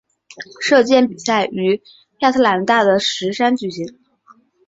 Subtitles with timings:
[0.59, 1.83] 射箭比赛于
[2.21, 3.99] 亚特兰大的石山举行。